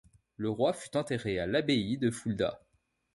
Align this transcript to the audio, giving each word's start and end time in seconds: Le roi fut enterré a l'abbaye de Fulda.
Le 0.35 0.49
roi 0.49 0.73
fut 0.73 0.97
enterré 0.97 1.37
a 1.37 1.45
l'abbaye 1.45 1.99
de 1.99 2.09
Fulda. 2.09 2.59